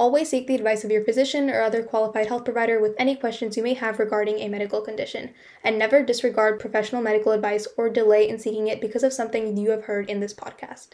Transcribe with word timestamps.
Always 0.00 0.30
seek 0.30 0.46
the 0.46 0.54
advice 0.54 0.82
of 0.82 0.90
your 0.90 1.04
physician 1.04 1.50
or 1.50 1.60
other 1.60 1.82
qualified 1.82 2.28
health 2.28 2.46
provider 2.46 2.80
with 2.80 2.94
any 2.98 3.14
questions 3.14 3.58
you 3.58 3.62
may 3.62 3.74
have 3.74 3.98
regarding 3.98 4.38
a 4.38 4.48
medical 4.48 4.80
condition, 4.80 5.34
and 5.62 5.78
never 5.78 6.02
disregard 6.02 6.58
professional 6.58 7.02
medical 7.02 7.32
advice 7.32 7.68
or 7.76 7.90
delay 7.90 8.26
in 8.26 8.38
seeking 8.38 8.66
it 8.66 8.80
because 8.80 9.02
of 9.02 9.12
something 9.12 9.58
you 9.58 9.68
have 9.68 9.84
heard 9.84 10.08
in 10.08 10.20
this 10.20 10.32
podcast. 10.32 10.92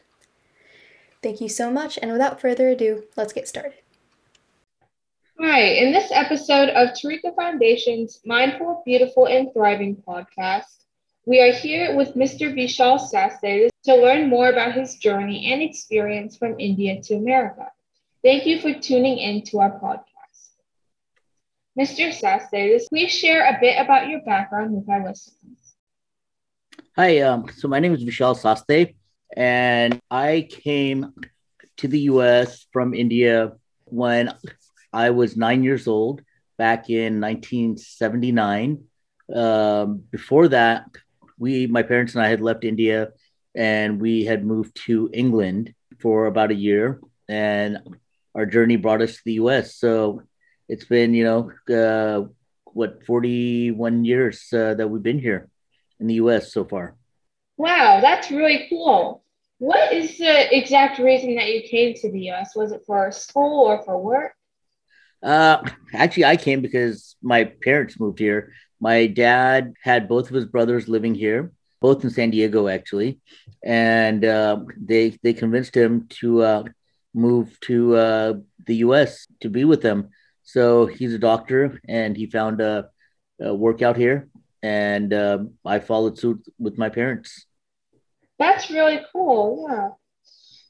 Thank 1.22 1.40
you 1.40 1.48
so 1.48 1.70
much, 1.70 2.00
and 2.02 2.10
without 2.10 2.40
further 2.40 2.70
ado, 2.70 3.04
let's 3.16 3.32
get 3.32 3.46
started. 3.46 3.74
Hi, 5.40 5.60
in 5.60 5.92
this 5.92 6.10
episode 6.10 6.70
of 6.70 6.88
Tharaka 6.88 7.32
Foundation's 7.36 8.20
Mindful, 8.24 8.82
Beautiful, 8.84 9.26
and 9.26 9.52
Thriving 9.52 10.02
podcast, 10.04 10.82
we 11.26 11.40
are 11.40 11.52
here 11.52 11.94
with 11.94 12.16
Mr. 12.16 12.52
Vishal 12.52 12.98
Sastry 12.98 13.68
to 13.84 13.94
learn 13.94 14.28
more 14.28 14.48
about 14.48 14.74
his 14.74 14.96
journey 14.96 15.52
and 15.52 15.62
experience 15.62 16.36
from 16.36 16.58
India 16.58 17.00
to 17.02 17.14
America. 17.14 17.70
Thank 18.26 18.44
you 18.44 18.58
for 18.58 18.74
tuning 18.74 19.18
in 19.18 19.42
to 19.42 19.60
our 19.60 19.78
podcast. 19.78 20.50
Mr. 21.78 22.10
Sastry, 22.10 22.80
please 22.88 23.12
share 23.12 23.46
a 23.46 23.56
bit 23.60 23.80
about 23.80 24.08
your 24.08 24.20
background 24.22 24.74
with 24.74 24.88
our 24.90 24.98
listeners. 25.06 25.76
Hi, 26.96 27.20
um, 27.20 27.48
so 27.56 27.68
my 27.68 27.78
name 27.78 27.94
is 27.94 28.02
Vishal 28.02 28.34
Sastry, 28.34 28.96
and 29.36 30.00
I 30.10 30.48
came 30.50 31.14
to 31.76 31.86
the 31.86 32.00
US 32.10 32.66
from 32.72 32.94
India 32.94 33.52
when 33.84 34.34
I 34.92 35.10
was 35.10 35.36
nine 35.36 35.62
years 35.62 35.86
old 35.86 36.20
back 36.58 36.90
in 36.90 37.20
1979. 37.20 38.82
Um, 39.32 40.02
before 40.10 40.48
that, 40.48 40.86
we, 41.38 41.68
my 41.68 41.84
parents 41.84 42.16
and 42.16 42.24
I 42.24 42.28
had 42.28 42.40
left 42.40 42.64
India 42.64 43.10
and 43.54 44.00
we 44.00 44.24
had 44.24 44.44
moved 44.44 44.74
to 44.86 45.10
England 45.14 45.72
for 46.00 46.26
about 46.26 46.50
a 46.50 46.56
year. 46.56 46.98
And 47.28 47.78
our 48.36 48.46
journey 48.46 48.76
brought 48.76 49.02
us 49.02 49.16
to 49.16 49.22
the 49.24 49.32
U.S. 49.34 49.74
So 49.76 50.22
it's 50.68 50.84
been, 50.84 51.14
you 51.14 51.24
know, 51.24 51.74
uh, 51.74 52.28
what 52.66 53.04
41 53.06 54.04
years 54.04 54.46
uh, 54.52 54.74
that 54.74 54.88
we've 54.88 55.02
been 55.02 55.18
here 55.18 55.48
in 55.98 56.06
the 56.06 56.14
U.S. 56.14 56.52
so 56.52 56.64
far. 56.64 56.94
Wow, 57.56 58.00
that's 58.02 58.30
really 58.30 58.66
cool. 58.68 59.24
What 59.58 59.90
is 59.92 60.18
the 60.18 60.54
exact 60.54 60.98
reason 60.98 61.36
that 61.36 61.48
you 61.48 61.62
came 61.62 61.94
to 61.94 62.12
the 62.12 62.20
U.S.? 62.26 62.54
Was 62.54 62.72
it 62.72 62.82
for 62.86 63.10
school 63.10 63.66
or 63.66 63.82
for 63.82 63.98
work? 63.98 64.34
Uh, 65.22 65.62
actually, 65.94 66.26
I 66.26 66.36
came 66.36 66.60
because 66.60 67.16
my 67.22 67.44
parents 67.44 67.98
moved 67.98 68.18
here. 68.18 68.52
My 68.78 69.06
dad 69.06 69.72
had 69.82 70.08
both 70.08 70.28
of 70.28 70.34
his 70.34 70.44
brothers 70.44 70.88
living 70.88 71.14
here, 71.14 71.52
both 71.80 72.04
in 72.04 72.10
San 72.10 72.28
Diego, 72.28 72.68
actually, 72.68 73.18
and 73.64 74.22
uh, 74.22 74.58
they 74.78 75.16
they 75.22 75.32
convinced 75.32 75.74
him 75.74 76.06
to 76.20 76.42
uh, 76.42 76.64
moved 77.16 77.62
to 77.62 77.96
uh, 77.96 78.32
the 78.66 78.76
U.S. 78.76 79.26
to 79.40 79.48
be 79.48 79.64
with 79.64 79.82
them. 79.82 80.10
So 80.42 80.86
he's 80.86 81.14
a 81.14 81.18
doctor, 81.18 81.80
and 81.88 82.16
he 82.16 82.26
found 82.26 82.60
a, 82.60 82.90
a 83.40 83.54
work 83.54 83.82
out 83.82 83.96
here, 83.96 84.28
and 84.62 85.12
uh, 85.12 85.38
I 85.64 85.80
followed 85.80 86.18
suit 86.18 86.46
with 86.58 86.78
my 86.78 86.88
parents. 86.88 87.46
That's 88.38 88.70
really 88.70 89.00
cool. 89.12 89.66
Yeah. 89.68 89.88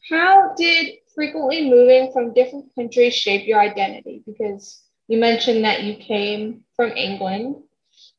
How 0.09 0.55
did 0.57 0.95
frequently 1.15 1.69
moving 1.69 2.13
from 2.13 2.33
different 2.33 2.75
countries 2.75 3.15
shape 3.15 3.47
your 3.47 3.61
identity? 3.61 4.23
Because 4.25 4.83
you 5.09 5.19
mentioned 5.19 5.65
that 5.65 5.83
you 5.83 5.97
came 5.97 6.65
from 6.77 6.93
England. 6.93 7.57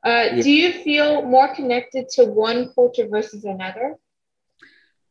Uh, 0.05 0.09
yeah. 0.09 0.41
Do 0.41 0.51
you 0.51 0.83
feel 0.83 1.21
more 1.23 1.53
connected 1.55 2.09
to 2.09 2.25
one 2.25 2.71
culture 2.73 3.07
versus 3.07 3.45
another? 3.45 3.95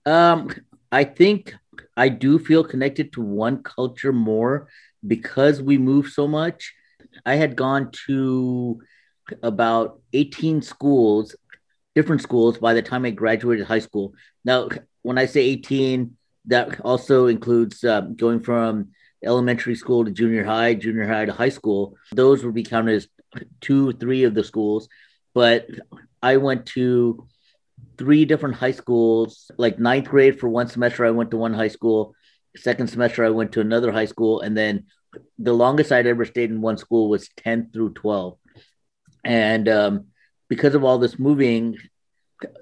Um, 0.05 0.51
I 0.93 1.05
think 1.05 1.55
I 1.97 2.09
do 2.09 2.39
feel 2.39 2.65
connected 2.65 3.13
to 3.13 3.23
one 3.23 3.63
culture 3.63 4.13
more 4.13 4.69
because 5.07 5.63
we 5.63 5.79
move 5.79 6.09
so 6.09 6.27
much. 6.27 6.75
I 7.25 7.37
had 7.37 7.57
gone 7.57 7.91
to 8.07 8.81
about 9.43 10.01
18 10.13 10.63
schools, 10.63 11.35
different 11.95 12.23
schools 12.23 12.59
by 12.59 12.75
the 12.75 12.83
time 12.83 13.05
I 13.05 13.11
graduated 13.11 13.67
high 13.67 13.81
school. 13.81 14.15
Now, 14.45 14.69
when 15.03 15.19
I 15.19 15.27
say 15.27 15.41
18, 15.41 16.17
that 16.47 16.81
also 16.81 17.27
includes 17.27 17.83
uh, 17.85 18.03
going 18.03 18.41
from 18.41 18.91
elementary 19.25 19.75
school 19.75 20.05
to 20.05 20.11
junior 20.11 20.45
high, 20.45 20.75
junior 20.75 21.07
high 21.07 21.25
to 21.25 21.33
high 21.33 21.49
school. 21.49 21.97
Those 22.13 22.45
would 22.45 22.55
be 22.55 22.63
counted 22.63 22.97
as 22.97 23.09
two, 23.61 23.93
three 23.93 24.25
of 24.25 24.35
the 24.35 24.45
schools. 24.45 24.89
But 25.35 25.67
I 26.23 26.37
went 26.37 26.67
to 26.67 27.27
three 27.99 28.25
different 28.25 28.57
high 28.57 28.73
schools. 28.73 29.51
Like 29.57 29.79
ninth 29.79 30.09
grade 30.09 30.39
for 30.41 30.49
one 30.49 30.69
semester, 30.69 31.05
I 31.05 31.11
went 31.11 31.31
to 31.33 31.37
one 31.37 31.55
high 31.55 31.69
school. 31.69 32.15
Second 32.57 32.89
semester, 32.89 33.25
I 33.25 33.31
went 33.31 33.53
to 33.53 33.61
another 33.61 33.93
high 33.93 34.07
school, 34.07 34.41
and 34.41 34.57
then 34.57 34.87
the 35.39 35.53
longest 35.53 35.93
I'd 35.93 36.07
ever 36.07 36.25
stayed 36.25 36.51
in 36.51 36.61
one 36.61 36.79
school 36.79 37.09
was 37.09 37.29
10 37.37 37.71
through 37.73 37.95
12. 37.95 38.39
And 39.25 39.69
um, 39.69 40.07
because 40.49 40.75
of 40.75 40.85
all 40.85 40.99
this 40.99 41.19
moving, 41.19 41.77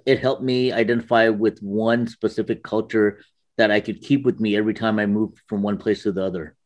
it 0.06 0.20
helped 0.20 0.42
me 0.42 0.72
identify 0.72 1.28
with 1.28 1.58
one 1.60 2.06
specific 2.06 2.62
culture 2.62 3.20
that 3.56 3.70
I 3.70 3.80
could 3.80 4.00
keep 4.00 4.24
with 4.24 4.40
me 4.40 4.56
every 4.56 4.74
time 4.74 4.98
I 4.98 5.06
moved 5.06 5.40
from 5.48 5.62
one 5.62 5.78
place 5.78 6.02
to 6.04 6.12
the 6.12 6.24
other. 6.24 6.56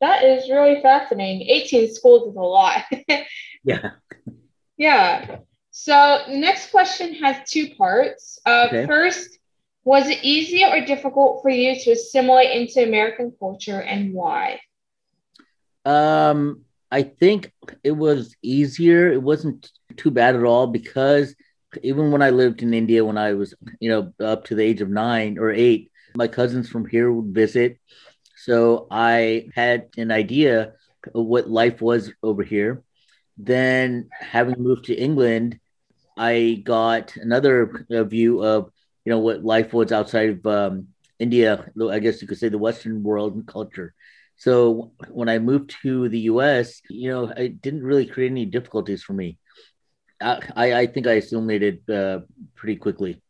That 0.00 0.24
is 0.24 0.50
really 0.50 0.80
fascinating. 0.82 1.48
18 1.48 1.94
schools 1.94 2.30
is 2.30 2.36
a 2.36 2.40
lot. 2.40 2.84
yeah. 3.64 3.90
Yeah. 4.76 5.38
So 5.76 6.20
the 6.28 6.36
next 6.36 6.70
question 6.70 7.14
has 7.14 7.50
two 7.50 7.74
parts. 7.74 8.38
Uh, 8.46 8.66
okay. 8.68 8.86
First, 8.86 9.40
was 9.82 10.08
it 10.08 10.22
easier 10.22 10.68
or 10.68 10.86
difficult 10.86 11.42
for 11.42 11.50
you 11.50 11.74
to 11.80 11.90
assimilate 11.90 12.52
into 12.52 12.84
American 12.84 13.32
culture 13.40 13.82
and 13.82 14.14
why? 14.14 14.60
Um, 15.84 16.60
I 16.92 17.02
think 17.02 17.50
it 17.82 17.90
was 17.90 18.36
easier. 18.40 19.12
It 19.12 19.20
wasn't 19.20 19.68
too 19.96 20.12
bad 20.12 20.36
at 20.36 20.44
all 20.44 20.68
because 20.68 21.34
even 21.82 22.12
when 22.12 22.22
I 22.22 22.30
lived 22.30 22.62
in 22.62 22.72
India, 22.72 23.04
when 23.04 23.18
I 23.18 23.32
was, 23.32 23.52
you 23.80 23.90
know, 23.90 24.12
up 24.24 24.44
to 24.44 24.54
the 24.54 24.62
age 24.62 24.80
of 24.80 24.90
nine 24.90 25.38
or 25.38 25.50
eight, 25.50 25.90
my 26.14 26.28
cousins 26.28 26.68
from 26.68 26.86
here 26.86 27.10
would 27.10 27.34
visit. 27.34 27.80
So 28.36 28.86
I 28.92 29.48
had 29.56 29.88
an 29.96 30.12
idea 30.12 30.74
of 31.12 31.26
what 31.26 31.50
life 31.50 31.82
was 31.82 32.12
over 32.22 32.44
here. 32.44 32.84
Then, 33.36 34.08
having 34.12 34.62
moved 34.62 34.84
to 34.84 34.94
England, 34.94 35.58
I 36.16 36.62
got 36.64 37.16
another 37.16 37.86
view 37.90 38.42
of 38.42 38.70
you 39.04 39.10
know 39.10 39.18
what 39.18 39.44
life 39.44 39.72
was 39.72 39.92
outside 39.92 40.30
of 40.30 40.46
um, 40.46 40.88
India. 41.18 41.70
I 41.90 41.98
guess 41.98 42.22
you 42.22 42.28
could 42.28 42.38
say 42.38 42.48
the 42.48 42.58
Western 42.58 43.02
world 43.02 43.34
and 43.34 43.46
culture. 43.46 43.94
So 44.36 44.92
when 45.08 45.28
I 45.28 45.38
moved 45.38 45.76
to 45.82 46.08
the 46.08 46.20
U.S., 46.20 46.80
you 46.90 47.10
know, 47.10 47.28
it 47.28 47.62
didn't 47.62 47.84
really 47.84 48.06
create 48.06 48.30
any 48.30 48.46
difficulties 48.46 49.02
for 49.02 49.12
me. 49.12 49.38
I 50.20 50.72
I 50.72 50.86
think 50.86 51.06
I 51.06 51.14
assimilated 51.14 51.88
uh, 51.90 52.20
pretty 52.54 52.76
quickly. 52.76 53.22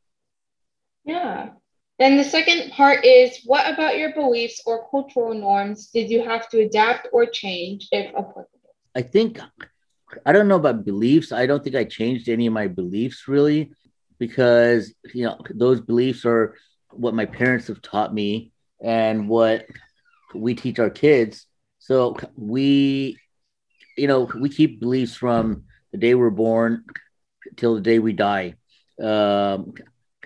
Yeah. 1.04 1.50
Then 1.98 2.16
the 2.16 2.24
second 2.24 2.72
part 2.72 3.04
is 3.04 3.40
what 3.44 3.72
about 3.72 3.98
your 3.98 4.12
beliefs 4.14 4.62
or 4.66 4.88
cultural 4.90 5.32
norms 5.32 5.88
did 5.88 6.10
you 6.10 6.24
have 6.24 6.48
to 6.50 6.60
adapt 6.60 7.08
or 7.12 7.26
change 7.26 7.88
if 7.92 8.08
applicable? 8.08 8.48
I 8.96 9.02
think 9.02 9.38
I 10.24 10.32
don't 10.32 10.48
know 10.48 10.56
about 10.56 10.84
beliefs. 10.84 11.32
I 11.32 11.46
don't 11.46 11.62
think 11.62 11.76
I 11.76 11.84
changed 11.84 12.28
any 12.28 12.46
of 12.46 12.52
my 12.52 12.68
beliefs 12.68 13.26
really 13.26 13.72
because 14.18 14.92
you 15.12 15.24
know 15.24 15.38
those 15.50 15.80
beliefs 15.80 16.24
are 16.24 16.56
what 16.90 17.14
my 17.14 17.26
parents 17.26 17.66
have 17.66 17.82
taught 17.82 18.14
me 18.14 18.52
and 18.80 19.28
what 19.28 19.66
we 20.34 20.54
teach 20.54 20.78
our 20.78 20.90
kids. 20.90 21.46
So 21.78 22.16
we 22.36 23.18
you 23.96 24.06
know, 24.06 24.28
we 24.38 24.48
keep 24.48 24.80
beliefs 24.80 25.14
from 25.14 25.64
the 25.92 25.98
day 25.98 26.14
we're 26.14 26.30
born 26.30 26.84
till 27.56 27.74
the 27.74 27.80
day 27.80 27.98
we 27.98 28.12
die. 28.12 28.54
Um, 29.02 29.74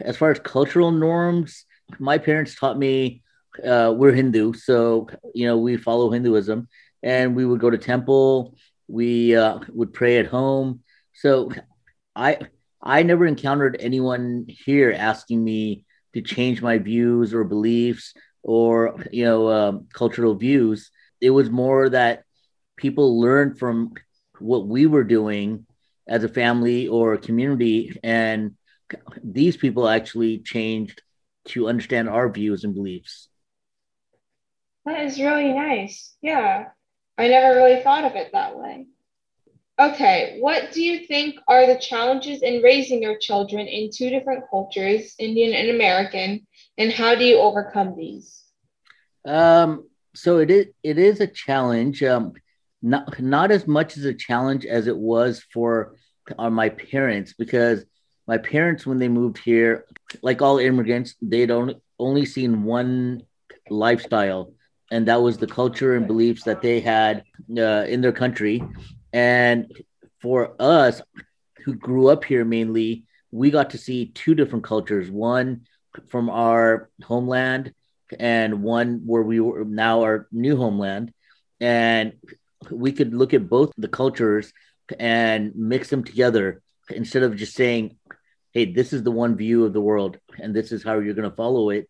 as 0.01 0.17
far 0.17 0.31
as 0.31 0.39
cultural 0.39 0.91
norms, 0.91 1.65
my 1.99 2.19
parents 2.19 2.55
taught 2.55 2.79
me 2.79 3.23
uh, 3.65 3.93
we're 3.97 4.13
Hindu, 4.13 4.53
so 4.53 5.09
you 5.35 5.47
know 5.47 5.59
we 5.59 5.77
follow 5.77 6.11
Hinduism, 6.11 6.69
and 7.03 7.35
we 7.35 7.45
would 7.45 7.61
go 7.61 7.71
to 7.71 7.79
temple 7.79 8.55
we 8.89 9.37
uh, 9.37 9.61
would 9.69 9.93
pray 9.93 10.19
at 10.19 10.27
home. 10.27 10.81
So 11.15 11.51
I 12.17 12.39
I 12.83 13.03
never 13.03 13.27
encountered 13.27 13.77
anyone 13.79 14.47
here 14.49 14.95
asking 14.97 15.45
me 15.45 15.85
to 16.15 16.23
change 16.23 16.63
my 16.63 16.79
views 16.79 17.35
or 17.35 17.45
beliefs 17.45 18.15
or 18.43 19.05
you 19.13 19.25
know 19.25 19.49
um, 19.49 19.87
cultural 19.93 20.35
views. 20.35 20.91
It 21.21 21.31
was 21.31 21.51
more 21.51 21.89
that 21.91 22.25
people 22.77 23.21
learned 23.21 23.59
from 23.59 23.93
what 24.39 24.67
we 24.67 24.87
were 24.87 25.05
doing 25.05 25.67
as 26.09 26.25
a 26.25 26.29
family 26.29 26.89
or 26.89 27.13
a 27.13 27.19
community 27.19 27.99
and 28.03 28.55
these 29.23 29.57
people 29.57 29.89
actually 29.89 30.39
changed 30.39 31.03
to 31.47 31.69
understand 31.69 32.09
our 32.09 32.31
views 32.31 32.65
and 32.65 32.75
beliefs. 32.75 33.29
That 34.87 35.05
is 35.05 35.21
really 35.21 35.53
nice. 35.53 36.17
Yeah. 36.23 36.69
I 37.19 37.29
never 37.29 37.57
really 37.57 37.83
thought 37.83 38.05
of 38.05 38.15
it 38.15 38.31
that 38.33 38.57
way. 38.57 38.87
Okay, 39.81 40.39
what 40.41 40.73
do 40.73 40.83
you 40.83 41.07
think 41.07 41.37
are 41.47 41.67
the 41.67 41.79
challenges 41.79 42.43
in 42.43 42.63
raising 42.63 43.03
your 43.03 43.17
children 43.19 43.67
in 43.67 43.91
two 43.93 44.11
different 44.11 44.45
cultures, 44.51 45.15
Indian 45.19 45.53
and 45.53 45.71
American, 45.71 46.47
and 46.79 46.93
how 46.93 47.15
do 47.15 47.25
you 47.25 47.39
overcome 47.39 47.97
these? 47.97 48.43
Um, 49.25 49.89
so 50.15 50.39
it 50.39 50.51
is 50.51 50.67
it 50.83 50.99
is 50.99 51.21
a 51.21 51.27
challenge. 51.27 52.03
Um, 52.03 52.33
not 52.83 53.21
not 53.21 53.51
as 53.51 53.67
much 53.67 53.97
as 53.97 54.05
a 54.05 54.15
challenge 54.15 54.65
as 54.67 54.87
it 54.87 54.97
was 54.97 55.45
for 55.53 55.97
uh, 56.39 56.51
my 56.51 56.69
parents 56.69 57.35
because 57.35 57.85
my 58.27 58.39
parents 58.39 58.87
when 58.87 58.99
they 58.99 59.09
moved 59.09 59.39
here, 59.39 59.87
like 60.23 60.43
all 60.43 60.59
immigrants, 60.59 61.15
they'd 61.23 61.51
only 61.51 61.77
only 61.99 62.27
seen 62.27 62.65
one 62.65 63.23
lifestyle, 63.71 64.55
and 64.91 65.07
that 65.07 65.23
was 65.23 65.39
the 65.39 65.47
culture 65.47 65.95
and 65.95 66.07
beliefs 66.07 66.45
that 66.45 66.63
they 66.63 66.81
had 66.81 67.25
uh, 67.57 67.85
in 67.89 68.01
their 68.01 68.13
country. 68.13 68.63
And 69.13 69.71
for 70.21 70.55
us, 70.59 71.03
who 71.65 71.75
grew 71.75 72.09
up 72.09 72.25
here 72.25 72.45
mainly, 72.45 73.05
we 73.31 73.51
got 73.51 73.71
to 73.71 73.79
see 73.79 74.07
two 74.07 74.35
different 74.35 74.65
cultures. 74.65 75.11
One 75.11 75.67
from 76.09 76.31
our 76.31 76.89
homeland 77.03 77.75
and 78.19 78.63
one 78.63 79.03
where 79.05 79.23
we 79.23 79.41
were 79.41 79.65
now 79.65 80.03
our 80.03 80.29
new 80.33 80.57
homeland. 80.57 81.13
And 81.61 82.15
we 82.71 82.93
could 82.93 83.15
look 83.15 83.35
at 83.35 83.49
both 83.49 83.73
the 83.77 83.89
cultures 83.89 84.53
and 84.99 85.55
mix 85.55 85.91
them 85.91 86.05
together 86.05 86.63
instead 86.91 87.23
of 87.23 87.37
just 87.37 87.55
saying, 87.55 87.97
hey, 88.53 88.65
this 88.73 88.93
is 88.93 89.03
the 89.03 89.11
one 89.11 89.37
view 89.37 89.65
of 89.65 89.73
the 89.73 89.81
world 89.81 90.19
and 90.39 90.55
this 90.55 90.73
is 90.73 90.83
how 90.83 90.99
you're 90.99 91.15
going 91.15 91.29
to 91.29 91.37
follow 91.37 91.71
it. 91.71 91.89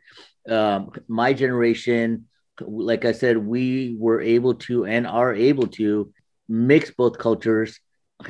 Um, 0.48 0.90
my 1.06 1.32
generation, 1.32 2.27
like 2.60 3.04
I 3.04 3.12
said, 3.12 3.36
we 3.38 3.96
were 3.98 4.20
able 4.20 4.54
to 4.54 4.84
and 4.86 5.06
are 5.06 5.34
able 5.34 5.66
to 5.68 6.12
mix 6.48 6.90
both 6.90 7.18
cultures 7.18 7.78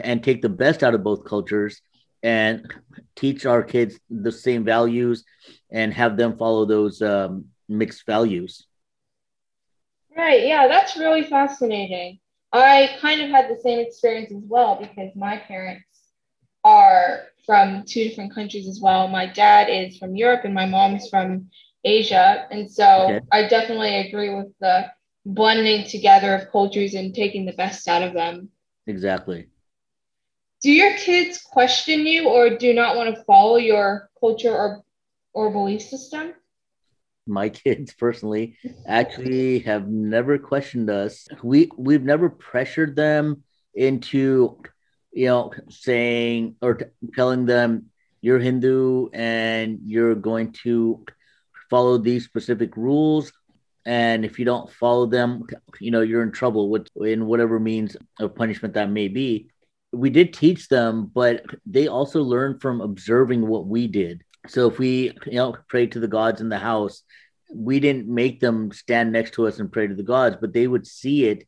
and 0.01 0.23
take 0.23 0.43
the 0.43 0.49
best 0.49 0.83
out 0.83 0.95
of 0.95 1.03
both 1.03 1.25
cultures 1.25 1.81
and 2.23 2.71
teach 3.17 3.47
our 3.47 3.63
kids 3.63 3.99
the 4.11 4.33
same 4.33 4.65
values 4.65 5.25
and 5.71 5.95
have 5.95 6.17
them 6.17 6.37
follow 6.37 6.65
those 6.65 7.01
um, 7.01 7.47
mixed 7.69 8.05
values. 8.07 8.67
Right. 10.17 10.47
Yeah, 10.47 10.67
that's 10.69 10.97
really 10.97 11.23
fascinating. 11.23 12.19
I 12.53 12.97
kind 13.01 13.21
of 13.21 13.31
had 13.31 13.49
the 13.49 13.61
same 13.63 13.79
experience 13.79 14.33
as 14.33 14.43
well 14.47 14.77
because 14.81 15.15
my 15.15 15.37
parents 15.37 15.85
are 16.65 17.27
from 17.47 17.85
two 17.87 18.05
different 18.05 18.35
countries 18.35 18.67
as 18.67 18.81
well. 18.81 19.09
My 19.09 19.27
dad 19.27 19.69
is 19.69 19.97
from 19.99 20.17
Europe 20.17 20.45
and 20.45 20.55
my 20.55 20.67
mom's 20.67 21.09
from 21.09 21.51
Asia. 21.89 22.47
And 22.51 22.71
so 22.71 22.85
okay. 23.05 23.21
I 23.33 23.49
definitely 23.49 23.97
agree 23.97 24.35
with 24.35 24.53
the 24.61 24.87
blending 25.25 25.87
together 25.87 26.35
of 26.35 26.51
cultures 26.51 26.95
and 26.95 27.15
taking 27.15 27.45
the 27.45 27.53
best 27.53 27.89
out 27.89 28.03
of 28.03 28.15
them. 28.15 28.51
Exactly. 28.87 29.49
Do 30.63 30.73
your 30.73 30.97
kids 30.97 31.41
question 31.41 32.07
you 32.07 32.29
or 32.29 32.51
do 32.51 32.75
not 32.75 32.97
want 32.97 33.15
to 33.15 33.23
follow 33.25 33.57
your 33.57 34.11
culture 34.19 34.55
or 34.55 34.83
or 35.33 35.51
belief 35.51 35.83
system? 35.83 36.35
My 37.27 37.49
kids 37.65 37.93
personally 37.95 38.57
actually 38.87 39.61
have 39.61 39.89
never 39.89 40.39
questioned 40.39 40.91
us. 40.91 41.29
We 41.43 41.71
we've 41.77 42.03
never 42.03 42.29
pressured 42.29 42.97
them 42.97 43.45
into 43.75 44.61
you 45.13 45.27
know 45.27 45.53
saying 45.69 46.57
or 46.61 46.75
t- 46.75 46.87
telling 47.15 47.47
them 47.47 47.91
you're 48.21 48.41
Hindu 48.41 49.11
and 49.13 49.79
you're 49.85 50.17
going 50.17 50.53
to 50.65 51.05
follow 51.71 51.99
these 51.99 52.25
specific 52.25 52.77
rules. 52.77 53.33
And 53.87 54.25
if 54.25 54.39
you 54.39 54.45
don't 54.45 54.71
follow 54.71 55.07
them 55.07 55.45
you 55.81 55.91
know 55.91 56.03
you're 56.03 56.23
in 56.23 56.33
trouble 56.33 56.69
with 56.69 56.89
in 56.97 57.27
whatever 57.27 57.59
means 57.59 57.97
of 58.21 58.35
punishment 58.35 58.75
that 58.75 58.91
may 58.91 59.09
be. 59.09 59.49
We 59.93 60.11
did 60.11 60.35
teach 60.35 60.69
them 60.69 61.11
but 61.15 61.45
they 61.65 61.89
also 61.89 62.23
learned 62.23 62.61
from 62.61 62.81
observing 62.81 63.47
what 63.47 63.67
we 63.67 63.87
did. 63.87 64.23
So 64.47 64.69
if 64.69 64.79
we 64.79 65.13
you 65.27 65.39
know 65.39 65.57
pray 65.69 65.87
to 65.89 66.01
the 66.01 66.09
gods 66.09 66.41
in 66.41 66.49
the 66.49 66.59
house 66.59 67.03
we 67.55 67.81
didn't 67.81 68.07
make 68.07 68.41
them 68.41 68.71
stand 68.73 69.11
next 69.11 69.33
to 69.33 69.47
us 69.47 69.59
and 69.59 69.73
pray 69.73 69.87
to 69.87 69.95
the 69.95 70.03
gods 70.03 70.37
but 70.39 70.53
they 70.53 70.67
would 70.67 70.87
see 70.87 71.25
it 71.25 71.47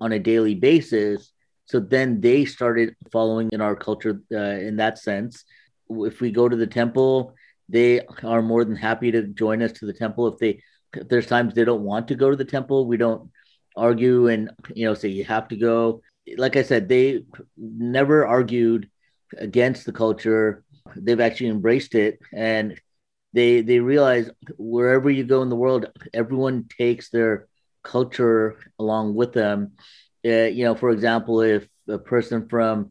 on 0.00 0.12
a 0.12 0.18
daily 0.18 0.54
basis. 0.54 1.32
So 1.66 1.80
then 1.80 2.20
they 2.20 2.44
started 2.44 2.96
following 3.10 3.50
in 3.52 3.60
our 3.60 3.76
culture 3.76 4.20
uh, 4.32 4.36
in 4.36 4.76
that 4.76 4.98
sense. 4.98 5.44
If 5.90 6.20
we 6.20 6.30
go 6.30 6.48
to 6.48 6.56
the 6.56 6.66
temple 6.66 7.34
they 7.68 8.00
are 8.22 8.42
more 8.42 8.64
than 8.64 8.76
happy 8.76 9.10
to 9.12 9.22
join 9.28 9.62
us 9.62 9.72
to 9.72 9.86
the 9.86 9.92
temple 9.92 10.26
if 10.28 10.38
they 10.38 10.62
there's 11.08 11.26
times 11.26 11.54
they 11.54 11.64
don't 11.64 11.82
want 11.84 12.08
to 12.08 12.14
go 12.14 12.30
to 12.30 12.36
the 12.36 12.44
temple. 12.44 12.86
We 12.86 12.96
don't 12.96 13.30
argue 13.76 14.28
and 14.28 14.50
you 14.74 14.86
know 14.86 14.94
say 14.94 15.08
you 15.08 15.24
have 15.24 15.48
to 15.48 15.56
go. 15.56 16.02
Like 16.36 16.56
I 16.56 16.62
said, 16.62 16.88
they 16.88 17.24
never 17.56 18.26
argued 18.26 18.88
against 19.38 19.86
the 19.86 19.92
culture. 19.92 20.64
They've 20.96 21.20
actually 21.20 21.48
embraced 21.48 21.94
it 21.94 22.18
and 22.32 22.78
they 23.32 23.62
they 23.62 23.80
realize 23.80 24.30
wherever 24.58 25.10
you 25.10 25.24
go 25.24 25.42
in 25.42 25.48
the 25.48 25.56
world, 25.56 25.86
everyone 26.12 26.66
takes 26.78 27.08
their 27.10 27.48
culture 27.82 28.56
along 28.78 29.14
with 29.14 29.32
them. 29.32 29.72
Uh, 30.24 30.48
you 30.52 30.64
know, 30.64 30.74
for 30.74 30.90
example, 30.90 31.40
if 31.40 31.66
a 31.88 31.98
person 31.98 32.48
from 32.48 32.90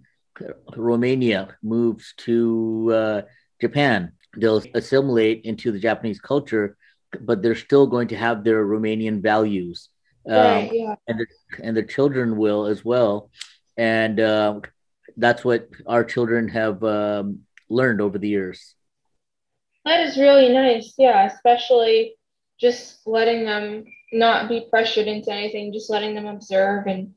Romania 0.75 1.56
moves 1.62 2.13
to 2.18 2.91
uh, 2.94 3.21
Japan, 3.59 4.13
they'll 4.38 4.63
assimilate 4.74 5.44
into 5.44 5.72
the 5.72 5.80
Japanese 5.80 6.19
culture 6.19 6.78
but 7.19 7.42
they're 7.42 7.56
still 7.56 7.88
going 7.88 8.07
to 8.10 8.16
have 8.16 8.44
their 8.44 8.66
Romanian 8.66 9.22
values. 9.22 9.89
Um, 10.28 10.36
right, 10.36 10.69
yeah. 10.72 10.95
and, 11.07 11.19
the, 11.19 11.25
and 11.63 11.78
the 11.78 11.83
children 11.83 12.38
will 12.38 12.66
as 12.66 12.86
well. 12.86 13.31
And 13.78 14.19
uh, 14.19 14.62
that's 15.18 15.44
what 15.44 15.68
our 15.88 16.04
children 16.04 16.48
have 16.50 16.83
um, 16.83 17.39
learned 17.69 18.01
over 18.01 18.18
the 18.18 18.30
years. 18.30 18.75
That 19.83 20.01
is 20.01 20.18
really 20.18 20.50
nice. 20.50 20.94
Yeah, 20.98 21.25
especially 21.25 22.16
just 22.60 23.00
letting 23.07 23.45
them 23.45 23.86
not 24.13 24.48
be 24.48 24.68
pressured 24.69 25.07
into 25.07 25.31
anything, 25.31 25.74
just 25.74 25.89
letting 25.89 26.13
them 26.13 26.28
observe 26.28 26.86
and 26.86 27.13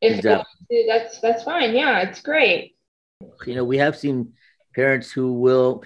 if 0.00 0.18
exactly. 0.18 0.84
that's 0.88 1.20
that's 1.20 1.42
fine. 1.42 1.74
Yeah, 1.74 2.00
it's 2.00 2.20
great. 2.20 2.76
You 3.46 3.54
know, 3.54 3.64
we 3.64 3.78
have 3.78 3.96
seen 3.96 4.32
parents 4.74 5.10
who 5.10 5.32
will 5.32 5.84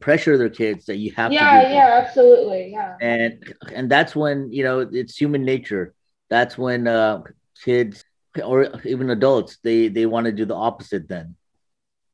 pressure 0.00 0.38
their 0.38 0.48
kids 0.48 0.86
that 0.86 0.96
you 0.96 1.12
have 1.12 1.32
yeah, 1.32 1.62
to 1.62 1.68
yeah 1.68 1.74
yeah 1.74 2.02
absolutely 2.04 2.70
yeah. 2.72 2.96
And 3.00 3.54
and 3.72 3.90
that's 3.90 4.16
when 4.16 4.52
you 4.52 4.64
know 4.64 4.80
it's 4.80 5.16
human 5.16 5.44
nature. 5.44 5.94
That's 6.30 6.56
when 6.56 6.88
uh 6.88 7.22
kids 7.64 8.04
or 8.42 8.68
even 8.84 9.10
adults 9.10 9.58
they 9.62 9.88
they 9.88 10.06
want 10.06 10.26
to 10.26 10.32
do 10.32 10.44
the 10.44 10.54
opposite 10.54 11.08
then. 11.08 11.36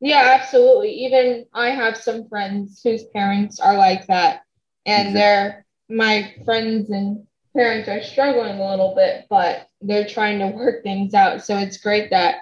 Yeah 0.01 0.39
absolutely. 0.41 0.91
Even 0.91 1.47
i 1.55 1.71
have 1.71 1.97
some 1.97 2.29
friends 2.29 2.81
whose 2.83 3.05
parents 3.15 3.61
are 3.61 3.77
like 3.77 4.07
that. 4.09 4.43
And 4.85 5.09
exactly. 5.09 5.21
they're 5.21 5.67
my 5.89 6.35
friends 6.45 6.91
and 6.91 7.25
parents 7.55 7.89
are 7.89 8.03
struggling 8.03 8.59
a 8.59 8.71
little 8.71 8.95
bit 8.95 9.27
but 9.29 9.69
they're 9.83 10.09
trying 10.09 10.39
to 10.41 10.49
work 10.49 10.83
things 10.83 11.15
out. 11.15 11.45
So 11.45 11.59
it's 11.59 11.77
great 11.77 12.11
that 12.11 12.37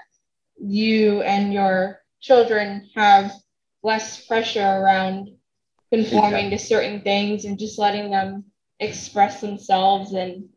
you 0.58 1.22
and 1.22 1.52
your 1.52 2.00
children 2.20 2.88
have 2.94 3.32
less 3.82 4.24
pressure 4.26 4.60
around 4.60 5.30
conforming 5.92 6.46
exactly. 6.46 6.50
to 6.50 6.58
certain 6.58 7.00
things 7.02 7.44
and 7.44 7.58
just 7.58 7.78
letting 7.78 8.10
them 8.10 8.44
express 8.78 9.40
themselves 9.40 10.12
and 10.12 10.48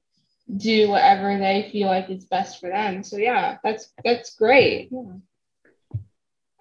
do 0.58 0.90
whatever 0.90 1.38
they 1.38 1.70
feel 1.72 1.88
like 1.88 2.10
is 2.10 2.26
best 2.26 2.60
for 2.60 2.70
them. 2.70 3.04
So 3.04 3.18
yeah, 3.18 3.58
that's 3.64 3.92
that's 4.04 4.36
great. 4.36 4.90
Yeah. 4.92 6.00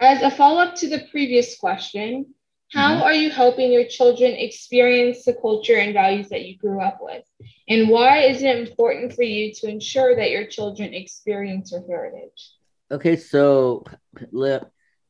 As 0.00 0.22
a 0.22 0.30
follow-up 0.30 0.74
to 0.76 0.88
the 0.88 1.06
previous 1.10 1.56
question, 1.56 2.34
how 2.72 2.94
mm-hmm. 2.94 3.02
are 3.02 3.12
you 3.12 3.30
helping 3.30 3.70
your 3.70 3.84
children 3.84 4.32
experience 4.32 5.24
the 5.24 5.34
culture 5.34 5.76
and 5.76 5.92
values 5.92 6.28
that 6.30 6.44
you 6.44 6.56
grew 6.56 6.80
up 6.80 6.98
with? 7.00 7.22
And 7.68 7.88
why 7.88 8.20
is 8.22 8.42
it 8.42 8.68
important 8.68 9.12
for 9.12 9.22
you 9.22 9.52
to 9.54 9.68
ensure 9.68 10.16
that 10.16 10.30
your 10.30 10.46
children 10.46 10.94
experience 10.94 11.70
your 11.70 11.86
heritage? 11.86 12.50
Okay, 12.90 13.16
so 13.16 13.84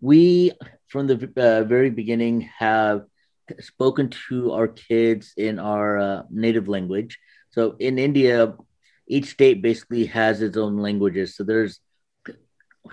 we 0.01 0.53
from 0.93 1.07
the 1.07 1.17
uh, 1.37 1.65
very 1.65 1.91
beginning 1.91 2.43
have 2.59 3.05
spoken 3.61 4.11
to 4.29 4.53
our 4.53 4.69
kids 4.69 5.33
in 5.37 5.59
our 5.59 5.99
uh, 5.99 6.23
native 6.31 6.69
language. 6.69 7.19
So 7.51 7.77
in 7.81 7.99
India, 7.99 8.55
each 9.09 9.27
state 9.31 9.63
basically 9.63 10.07
has 10.07 10.43
its 10.43 10.57
own 10.57 10.77
languages. 10.77 11.35
So 11.37 11.45
there's 11.45 11.81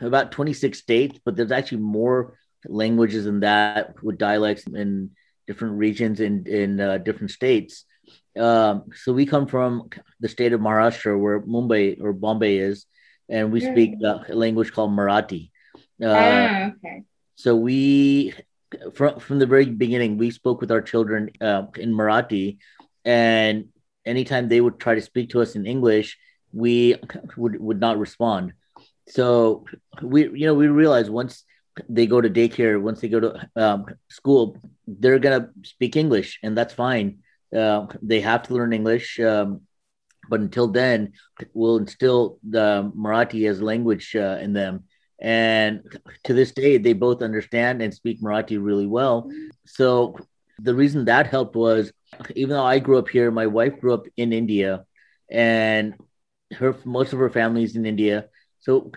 about 0.02 0.32
26 0.32 0.80
states, 0.80 1.20
but 1.26 1.36
there's 1.36 1.52
actually 1.52 1.82
more 1.82 2.38
languages 2.66 3.26
than 3.26 3.42
that 3.42 4.02
with 4.02 4.18
dialects 4.18 4.66
in 4.66 5.12
different 5.48 5.76
regions 5.78 6.20
in 6.20 6.48
in 6.48 6.80
uh, 6.80 6.98
different 6.98 7.32
states. 7.32 7.86
Um, 8.38 8.86
so 8.96 9.12
we 9.12 9.26
come 9.26 9.48
from 9.48 9.90
the 10.20 10.30
state 10.30 10.54
of 10.54 10.62
Maharashtra, 10.62 11.20
where 11.20 11.42
Mumbai 11.42 12.02
or 12.02 12.14
Bombay 12.14 12.58
is, 12.58 12.86
and 13.28 13.52
we 13.52 13.60
speak 13.60 13.96
a 14.04 14.34
language 14.34 14.72
called 14.72 14.92
Marathi. 14.92 15.52
Uh, 16.02 16.08
ah, 16.08 16.72
okay. 16.72 17.04
So 17.40 17.56
we 17.56 18.34
from 18.94 19.22
from 19.22 19.40
the 19.40 19.48
very 19.48 19.64
beginning, 19.64 20.18
we 20.18 20.30
spoke 20.30 20.60
with 20.60 20.72
our 20.72 20.82
children 20.82 21.30
uh, 21.40 21.68
in 21.78 21.94
Marathi, 21.94 22.58
and 23.06 23.70
anytime 24.06 24.50
they 24.50 24.60
would 24.60 24.78
try 24.78 24.96
to 24.96 25.02
speak 25.02 25.30
to 25.30 25.42
us 25.42 25.56
in 25.56 25.66
English, 25.66 26.18
we 26.52 26.96
would 27.38 27.56
would 27.58 27.80
not 27.80 27.98
respond. 27.98 28.52
So 29.08 29.64
we 30.02 30.24
you 30.38 30.48
know 30.48 30.54
we 30.54 30.68
realized 30.68 31.10
once 31.10 31.46
they 31.88 32.08
go 32.08 32.20
to 32.20 32.30
daycare, 32.30 32.76
once 32.82 33.00
they 33.00 33.08
go 33.08 33.22
to 33.22 33.50
um, 33.56 33.86
school, 34.10 34.58
they're 34.86 35.20
gonna 35.20 35.48
speak 35.64 35.96
English, 35.96 36.40
and 36.44 36.58
that's 36.58 36.74
fine. 36.74 37.20
Uh, 37.56 37.88
they 38.02 38.20
have 38.20 38.44
to 38.44 38.54
learn 38.54 38.74
English, 38.74 39.18
um, 39.18 39.62
but 40.30 40.42
until 40.42 40.68
then, 40.68 41.14
we'll 41.54 41.78
instill 41.78 42.38
the 42.44 42.92
Marathi 42.94 43.50
as 43.50 43.62
language 43.62 44.14
uh, 44.14 44.40
in 44.42 44.52
them. 44.52 44.84
And 45.22 45.84
to 46.24 46.34
this 46.34 46.52
day, 46.52 46.78
they 46.78 46.94
both 46.94 47.22
understand 47.22 47.82
and 47.82 47.94
speak 47.94 48.22
Marathi 48.22 48.64
really 48.64 48.88
well. 48.88 49.30
So 49.66 50.18
the 50.60 50.74
reason 50.74 51.06
that 51.06 51.28
helped 51.28 51.56
was 51.56 51.92
even 52.36 52.56
though 52.56 52.66
I 52.66 52.80
grew 52.80 52.98
up 52.98 53.10
here, 53.10 53.32
my 53.32 53.48
wife 53.48 53.80
grew 53.80 53.94
up 53.94 54.06
in 54.18 54.34
India, 54.34 54.86
and 55.30 55.94
her 56.54 56.76
most 56.86 57.14
of 57.14 57.20
her 57.20 57.30
family 57.30 57.64
is 57.64 57.76
in 57.76 57.86
India. 57.86 58.28
So 58.60 58.92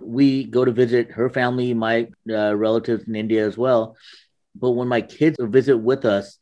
we 0.00 0.44
go 0.44 0.64
to 0.64 0.72
visit 0.72 1.10
her 1.12 1.28
family, 1.28 1.74
my 1.74 2.08
uh, 2.28 2.54
relatives 2.56 3.04
in 3.04 3.16
India 3.16 3.46
as 3.46 3.56
well. 3.56 3.96
But 4.54 4.72
when 4.72 4.88
my 4.88 5.00
kids 5.00 5.36
visit 5.40 5.76
with 5.76 6.04
us, 6.04 6.38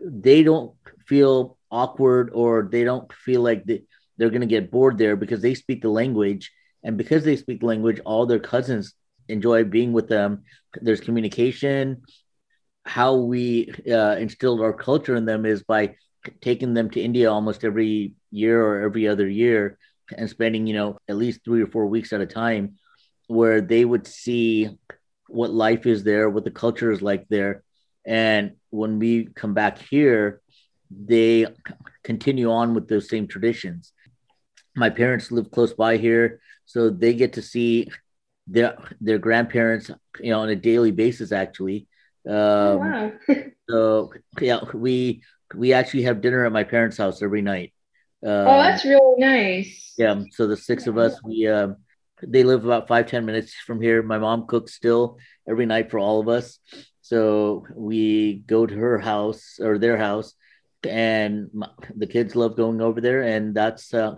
they 0.00 0.42
don't 0.42 0.74
feel 1.06 1.58
awkward 1.70 2.30
or 2.32 2.68
they 2.70 2.84
don't 2.84 3.12
feel 3.12 3.42
like 3.42 3.64
they, 3.64 3.82
they're 4.16 4.30
going 4.30 4.40
to 4.40 4.46
get 4.46 4.70
bored 4.70 4.98
there 4.98 5.16
because 5.16 5.40
they 5.42 5.54
speak 5.54 5.82
the 5.82 5.88
language. 5.88 6.50
And 6.82 6.96
because 6.96 7.24
they 7.24 7.36
speak 7.36 7.62
language, 7.62 8.00
all 8.04 8.26
their 8.26 8.38
cousins 8.38 8.94
enjoy 9.28 9.64
being 9.64 9.92
with 9.92 10.08
them. 10.08 10.44
There's 10.80 11.00
communication. 11.00 12.02
How 12.84 13.16
we 13.16 13.70
uh, 13.90 14.16
instilled 14.16 14.60
our 14.60 14.72
culture 14.72 15.14
in 15.14 15.24
them 15.24 15.44
is 15.44 15.62
by 15.62 15.94
taking 16.40 16.74
them 16.74 16.90
to 16.90 17.00
India 17.00 17.30
almost 17.30 17.64
every 17.64 18.14
year 18.30 18.64
or 18.64 18.82
every 18.82 19.08
other 19.08 19.28
year 19.28 19.78
and 20.16 20.28
spending, 20.28 20.66
you 20.66 20.74
know, 20.74 20.98
at 21.08 21.16
least 21.16 21.40
three 21.44 21.62
or 21.62 21.66
four 21.66 21.86
weeks 21.86 22.12
at 22.12 22.20
a 22.20 22.26
time 22.26 22.76
where 23.28 23.60
they 23.60 23.84
would 23.84 24.06
see 24.06 24.68
what 25.28 25.52
life 25.52 25.86
is 25.86 26.02
there, 26.02 26.28
what 26.28 26.44
the 26.44 26.50
culture 26.50 26.90
is 26.90 27.00
like 27.00 27.28
there. 27.28 27.62
And 28.04 28.56
when 28.70 28.98
we 28.98 29.26
come 29.26 29.54
back 29.54 29.78
here, 29.78 30.40
they 30.90 31.46
continue 32.02 32.50
on 32.50 32.74
with 32.74 32.88
those 32.88 33.08
same 33.08 33.28
traditions. 33.28 33.92
My 34.74 34.90
parents 34.90 35.30
live 35.30 35.50
close 35.50 35.72
by 35.72 35.96
here, 35.96 36.40
so 36.70 36.88
they 36.88 37.14
get 37.14 37.32
to 37.32 37.42
see 37.42 37.90
their 38.46 38.78
their 39.00 39.18
grandparents, 39.18 39.90
you 40.20 40.30
know, 40.30 40.40
on 40.40 40.50
a 40.50 40.56
daily 40.56 40.92
basis. 40.92 41.32
Actually, 41.32 41.88
um, 42.28 42.34
oh, 42.34 42.76
wow. 42.78 43.12
so 43.68 44.12
yeah, 44.40 44.60
we 44.72 45.22
we 45.54 45.72
actually 45.72 46.04
have 46.04 46.20
dinner 46.20 46.46
at 46.46 46.52
my 46.52 46.62
parents' 46.62 46.96
house 46.96 47.22
every 47.22 47.42
night. 47.42 47.72
Um, 48.24 48.46
oh, 48.46 48.58
that's 48.62 48.84
really 48.84 49.18
nice. 49.18 49.94
Yeah. 49.98 50.22
So 50.30 50.46
the 50.46 50.56
six 50.56 50.86
of 50.86 50.96
us, 50.96 51.20
we 51.24 51.48
um, 51.48 51.76
they 52.22 52.44
live 52.44 52.64
about 52.64 52.86
five 52.86 53.06
ten 53.06 53.26
minutes 53.26 53.52
from 53.54 53.82
here. 53.82 54.00
My 54.02 54.18
mom 54.18 54.46
cooks 54.46 54.72
still 54.72 55.18
every 55.48 55.66
night 55.66 55.90
for 55.90 55.98
all 55.98 56.20
of 56.20 56.28
us. 56.28 56.60
So 57.00 57.66
we 57.74 58.44
go 58.46 58.64
to 58.64 58.74
her 58.76 58.98
house 58.98 59.58
or 59.60 59.76
their 59.76 59.96
house, 59.96 60.34
and 60.84 61.50
my, 61.52 61.68
the 61.96 62.06
kids 62.06 62.36
love 62.36 62.56
going 62.56 62.80
over 62.80 63.00
there, 63.00 63.22
and 63.22 63.56
that's 63.56 63.92
uh, 63.92 64.14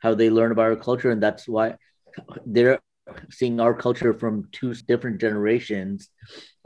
how 0.00 0.14
they 0.14 0.28
learn 0.28 0.52
about 0.52 0.66
our 0.66 0.76
culture, 0.76 1.10
and 1.10 1.22
that's 1.22 1.48
why 1.48 1.76
they're 2.46 2.80
seeing 3.30 3.60
our 3.60 3.74
culture 3.74 4.14
from 4.14 4.48
two 4.52 4.74
different 4.74 5.20
generations 5.20 6.08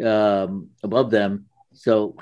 um, 0.05 0.71
above 0.83 1.11
them. 1.11 1.47
So 1.73 2.17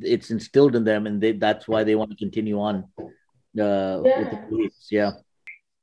it's 0.00 0.30
instilled 0.30 0.76
in 0.76 0.84
them, 0.84 1.06
and 1.06 1.20
they, 1.20 1.32
that's 1.32 1.68
why 1.68 1.84
they 1.84 1.94
want 1.94 2.10
to 2.10 2.16
continue 2.16 2.60
on 2.60 2.84
uh, 2.98 4.02
yeah. 4.04 4.18
with 4.18 4.30
the 4.30 4.44
police. 4.48 4.88
Yeah. 4.90 5.12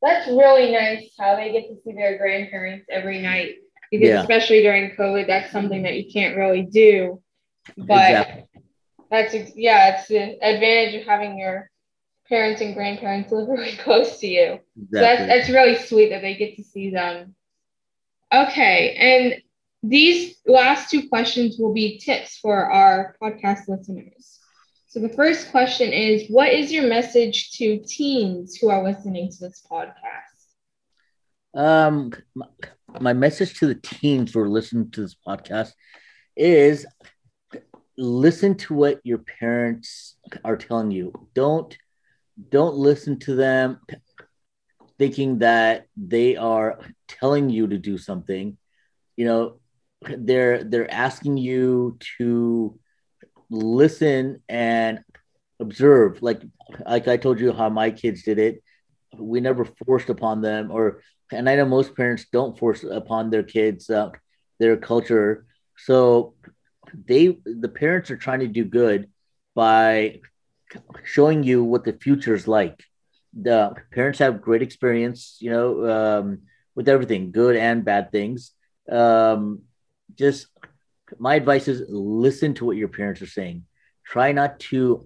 That's 0.01 0.27
really 0.27 0.71
nice 0.71 1.13
how 1.17 1.35
they 1.37 1.51
get 1.51 1.69
to 1.69 1.75
see 1.83 1.93
their 1.93 2.17
grandparents 2.17 2.85
every 2.89 3.21
night 3.21 3.55
because 3.93 4.09
yeah. 4.09 4.21
especially 4.21 4.63
during 4.63 4.89
COVID, 4.95 5.27
that's 5.27 5.51
something 5.51 5.83
that 5.83 5.93
you 5.93 6.11
can't 6.11 6.35
really 6.35 6.63
do. 6.63 7.21
But 7.77 8.09
exactly. 8.09 8.43
that's 9.11 9.35
yeah, 9.55 9.95
it's 9.95 10.07
the 10.07 10.43
advantage 10.43 10.99
of 10.99 11.07
having 11.07 11.37
your 11.37 11.69
parents 12.33 12.61
and 12.61 12.73
grandparents 12.73 13.31
live 13.31 13.47
really 13.57 13.77
close 13.77 14.19
to 14.19 14.27
you. 14.27 14.59
Exactly. 14.81 14.89
So 14.91 14.99
that's 14.99 15.27
that's 15.27 15.49
really 15.49 15.77
sweet 15.77 16.09
that 16.09 16.21
they 16.21 16.35
get 16.35 16.55
to 16.55 16.63
see 16.63 16.89
them. 16.89 17.35
Okay, 18.33 18.95
and 18.95 19.41
these 19.83 20.37
last 20.47 20.89
two 20.89 21.07
questions 21.09 21.57
will 21.59 21.73
be 21.73 21.99
tips 21.99 22.39
for 22.39 22.71
our 22.71 23.15
podcast 23.21 23.67
listeners. 23.67 24.39
So 24.87 24.99
the 24.99 25.09
first 25.09 25.51
question 25.51 25.93
is 25.93 26.27
What 26.29 26.51
is 26.51 26.71
your 26.71 26.87
message 26.87 27.51
to 27.57 27.83
teens 27.85 28.55
who 28.55 28.69
are 28.69 28.83
listening 28.83 29.29
to 29.29 29.39
this 29.39 29.63
podcast? 29.71 30.23
Um, 31.55 32.13
my 32.99 33.13
message 33.13 33.59
to 33.59 33.67
the 33.67 33.75
teens 33.75 34.33
who 34.33 34.39
are 34.39 34.49
listening 34.49 34.89
to 34.91 35.01
this 35.01 35.15
podcast 35.27 35.73
is 36.35 36.87
listen 37.95 38.55
to 38.55 38.73
what 38.73 38.99
your 39.03 39.19
parents 39.19 40.15
are 40.43 40.57
telling 40.57 40.89
you. 40.89 41.13
Don't 41.35 41.77
don't 42.49 42.75
listen 42.75 43.19
to 43.19 43.35
them 43.35 43.79
thinking 44.97 45.39
that 45.39 45.87
they 45.97 46.35
are 46.35 46.79
telling 47.07 47.49
you 47.49 47.67
to 47.67 47.77
do 47.77 47.97
something. 47.97 48.57
You 49.15 49.25
know, 49.25 49.59
they're 50.01 50.63
they're 50.63 50.91
asking 50.91 51.37
you 51.37 51.97
to 52.17 52.77
listen 53.49 54.41
and 54.49 54.99
observe. 55.59 56.21
Like 56.21 56.41
like 56.85 57.07
i 57.07 57.17
told 57.17 57.39
you 57.39 57.53
how 57.53 57.69
my 57.69 57.91
kids 57.91 58.23
did 58.23 58.39
it. 58.39 58.63
We 59.17 59.39
never 59.39 59.65
forced 59.85 60.09
upon 60.09 60.41
them 60.41 60.71
or 60.71 61.01
and 61.31 61.49
i 61.49 61.55
know 61.55 61.65
most 61.65 61.95
parents 61.95 62.25
don't 62.31 62.57
force 62.57 62.83
upon 62.83 63.29
their 63.29 63.43
kids 63.43 63.89
uh, 63.89 64.09
their 64.59 64.77
culture. 64.77 65.45
So 65.77 66.35
they 67.07 67.37
the 67.45 67.69
parents 67.69 68.11
are 68.11 68.17
trying 68.17 68.39
to 68.41 68.47
do 68.47 68.65
good 68.65 69.09
by 69.55 70.21
showing 71.03 71.43
you 71.43 71.63
what 71.63 71.83
the 71.83 71.93
future 71.93 72.33
is 72.33 72.47
like 72.47 72.83
the 73.33 73.73
parents 73.91 74.19
have 74.19 74.41
great 74.41 74.61
experience 74.61 75.37
you 75.39 75.49
know 75.49 75.89
um, 75.89 76.39
with 76.75 76.87
everything 76.87 77.31
good 77.31 77.55
and 77.55 77.83
bad 77.85 78.11
things 78.11 78.51
um, 78.91 79.61
just 80.15 80.47
my 81.19 81.35
advice 81.35 81.67
is 81.67 81.83
listen 81.89 82.53
to 82.55 82.65
what 82.65 82.77
your 82.77 82.87
parents 82.87 83.21
are 83.21 83.27
saying. 83.27 83.65
Try 84.05 84.31
not 84.31 84.59
to 84.71 85.05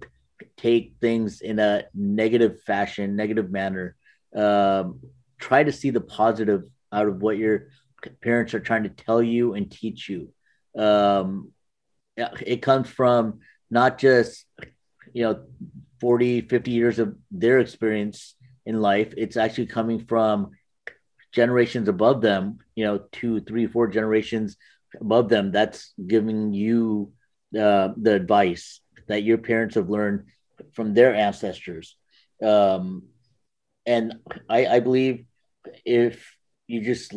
take 0.56 0.94
things 1.00 1.40
in 1.40 1.58
a 1.58 1.84
negative 1.94 2.62
fashion, 2.62 3.16
negative 3.16 3.50
manner. 3.50 3.96
Um, 4.34 5.00
try 5.38 5.64
to 5.64 5.72
see 5.72 5.90
the 5.90 6.00
positive 6.00 6.64
out 6.92 7.08
of 7.08 7.20
what 7.20 7.38
your 7.38 7.68
parents 8.22 8.54
are 8.54 8.60
trying 8.60 8.84
to 8.84 8.88
tell 8.88 9.22
you 9.22 9.54
and 9.54 9.70
teach 9.70 10.08
you. 10.08 10.32
Um, 10.76 11.52
it 12.16 12.62
comes 12.62 12.88
from 12.88 13.40
not 13.70 13.98
just, 13.98 14.44
you 15.12 15.24
know, 15.24 15.44
40, 16.00 16.42
50 16.42 16.70
years 16.70 16.98
of 16.98 17.16
their 17.30 17.58
experience 17.58 18.34
in 18.66 18.80
life. 18.80 19.12
It's 19.16 19.36
actually 19.36 19.66
coming 19.66 20.04
from 20.06 20.50
generations 21.32 21.88
above 21.88 22.20
them, 22.20 22.58
you 22.74 22.84
know, 22.84 23.00
two, 23.12 23.40
three, 23.40 23.66
four 23.66 23.88
generations 23.88 24.56
above 25.00 25.28
them 25.28 25.52
that's 25.52 25.92
giving 26.06 26.52
you 26.52 27.12
uh, 27.58 27.88
the 27.96 28.14
advice 28.14 28.80
that 29.06 29.22
your 29.22 29.38
parents 29.38 29.74
have 29.74 29.88
learned 29.88 30.24
from 30.74 30.94
their 30.94 31.14
ancestors 31.14 31.96
um, 32.42 33.04
and 33.86 34.14
I, 34.48 34.66
I 34.66 34.80
believe 34.80 35.24
if 35.84 36.34
you 36.66 36.82
just 36.84 37.14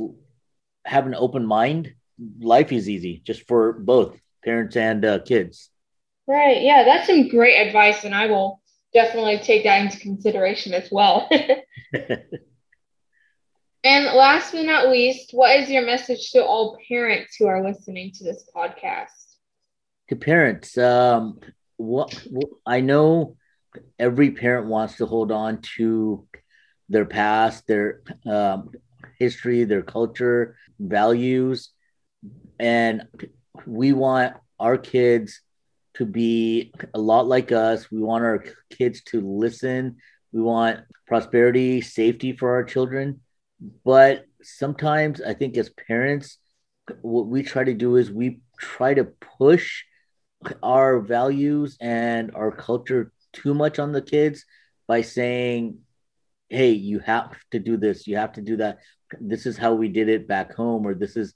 have 0.86 1.06
an 1.06 1.16
open 1.16 1.46
mind 1.46 1.94
life 2.40 2.72
is 2.72 2.90
easy 2.90 3.22
just 3.26 3.48
for 3.48 3.74
both 3.74 4.18
parents 4.44 4.76
and 4.76 5.04
uh, 5.04 5.20
kids 5.20 5.71
right 6.32 6.62
yeah 6.62 6.84
that's 6.84 7.08
some 7.08 7.28
great 7.28 7.68
advice 7.68 8.04
and 8.04 8.16
i 8.16 8.26
will 8.28 8.62
definitely 8.94 9.38
take 9.40 9.64
that 9.64 9.82
into 9.82 10.00
consideration 10.00 10.74
as 10.74 10.90
well 10.92 11.30
And 13.84 14.06
last 14.16 14.52
but 14.52 14.64
not 14.66 14.90
least, 14.90 15.32
what 15.32 15.60
is 15.60 15.70
your 15.70 15.84
message 15.84 16.32
to 16.32 16.46
all 16.46 16.78
parents 16.88 17.36
who 17.38 17.48
are 17.48 17.64
listening 17.64 18.12
to 18.14 18.24
this 18.24 18.48
podcast? 18.56 19.08
To 20.10 20.16
parents, 20.16 20.78
um, 20.78 21.40
what, 21.78 22.14
what 22.30 22.50
I 22.66 22.82
know 22.82 23.38
every 23.98 24.32
parent 24.32 24.68
wants 24.68 24.98
to 24.98 25.08
hold 25.08 25.32
on 25.32 25.62
to 25.78 26.28
their 26.90 27.06
past, 27.06 27.66
their 27.66 28.02
um, 28.30 28.70
history, 29.18 29.64
their 29.64 29.82
culture, 29.82 30.58
values, 30.80 31.70
and 32.60 33.08
we 33.66 33.94
want 33.94 34.36
our 34.60 34.78
kids 34.78 35.42
to 35.96 36.06
be 36.06 36.74
a 36.94 37.00
lot 37.00 37.28
like 37.28 37.52
us. 37.52 37.92
We 37.92 38.02
want 38.02 38.24
our 38.24 38.44
kids 38.70 39.02
to 39.06 39.22
listen. 39.22 39.98
We 40.32 40.42
want 40.42 40.82
prosperity, 41.08 41.82
safety 41.82 42.34
for 42.34 42.54
our 42.54 42.64
children 42.64 43.22
but 43.86 44.26
sometimes 44.42 45.22
I 45.22 45.34
think 45.34 45.58
as 45.58 45.70
parents, 45.70 46.38
what 47.02 47.28
we 47.28 47.44
try 47.44 47.64
to 47.64 47.74
do 47.74 47.96
is 47.96 48.12
we 48.12 48.40
try 48.60 48.94
to 48.94 49.06
push 49.38 49.84
our 50.64 51.00
values 51.00 51.78
and 51.80 52.32
our 52.36 52.52
culture 52.52 53.12
too 53.34 53.54
much 53.54 53.78
on 53.78 53.92
the 53.92 54.02
kids 54.02 54.46
by 54.88 55.02
saying, 55.02 55.80
hey, 56.50 56.72
you 56.72 57.00
have 57.00 57.36
to 57.52 57.60
do 57.60 57.78
this, 57.78 58.08
you 58.08 58.18
have 58.18 58.34
to 58.34 58.42
do 58.42 58.58
that. 58.58 58.80
This 59.20 59.46
is 59.46 59.58
how 59.58 59.74
we 59.74 59.90
did 59.90 60.10
it 60.10 60.28
back 60.28 60.54
home, 60.54 60.86
or 60.86 60.96
this 60.96 61.16
is, 61.16 61.34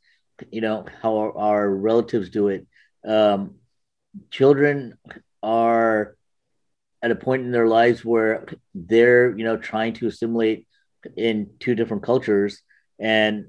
you 0.52 0.62
know, 0.62 0.86
how 1.02 1.18
our, 1.18 1.38
our 1.38 1.70
relatives 1.70 2.30
do 2.30 2.48
it. 2.48 2.66
Um, 3.06 3.56
children 4.32 4.98
are 5.44 6.16
at 7.02 7.12
a 7.12 7.16
point 7.16 7.44
in 7.44 7.52
their 7.52 7.68
lives 7.68 8.04
where 8.04 8.46
they're, 8.74 9.36
you 9.38 9.44
know, 9.44 9.58
trying 9.58 9.94
to 9.94 10.08
assimilate 10.08 10.68
in 11.16 11.50
two 11.60 11.76
different 11.76 12.04
cultures 12.04 12.62
and 13.00 13.46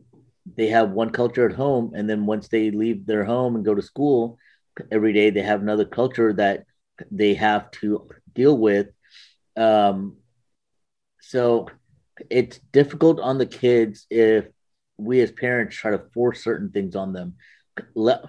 they 0.57 0.69
have 0.69 0.91
one 0.91 1.11
culture 1.11 1.49
at 1.49 1.57
home 1.57 1.93
and 1.95 2.09
then 2.09 2.27
once 2.27 2.49
they 2.49 2.71
leave 2.71 3.07
their 3.07 3.25
home 3.25 3.57
and 3.57 3.65
go 3.65 3.75
to 3.75 3.83
school 3.83 4.39
every 4.93 5.13
day 5.13 5.31
they 5.31 5.43
have 5.43 5.63
another 5.63 5.85
culture 5.87 6.33
that 6.35 6.65
they 7.11 7.35
have 7.35 7.71
to 7.71 8.09
deal 8.35 8.57
with. 8.57 8.89
Um, 9.57 10.17
so 11.21 11.69
it's 12.31 12.61
difficult 12.73 13.21
on 13.21 13.39
the 13.39 13.47
kids 13.47 14.07
if 14.11 14.47
we 14.99 15.21
as 15.21 15.33
parents 15.33 15.77
try 15.77 15.91
to 15.91 16.05
force 16.15 16.43
certain 16.43 16.71
things 16.71 16.95
on 16.95 17.13
them. 17.13 17.35
Let 17.95 18.21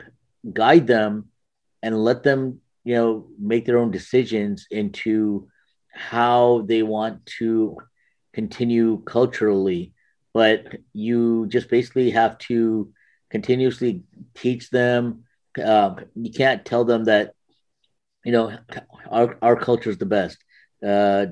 guide 0.52 0.88
them 0.88 1.30
and 1.88 2.04
let 2.04 2.24
them 2.24 2.60
you 2.84 2.96
know 2.96 3.28
make 3.40 3.66
their 3.66 3.80
own 3.80 3.92
decisions 3.92 4.68
into 4.70 5.48
how 5.92 6.66
they 6.68 6.84
want 6.84 7.26
to 7.26 7.78
continue 8.34 9.02
culturally 9.06 9.94
but 10.38 10.68
you 10.94 11.48
just 11.48 11.68
basically 11.68 12.12
have 12.12 12.38
to 12.38 12.94
continuously 13.32 14.04
teach 14.36 14.70
them. 14.70 15.24
Uh, 15.58 15.96
you 16.14 16.32
can't 16.32 16.64
tell 16.64 16.86
them 16.86 17.06
that, 17.06 17.34
you 18.24 18.32
know, 18.32 18.56
our, 19.10 19.38
our 19.42 19.56
culture 19.56 19.90
is 19.90 19.98
the 19.98 20.06
best. 20.06 20.38
Uh, 20.86 21.26